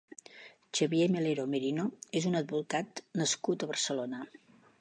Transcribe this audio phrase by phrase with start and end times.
[0.77, 1.85] Xavier Melero Merino
[2.21, 4.27] és un advocat nascut a Barcelona.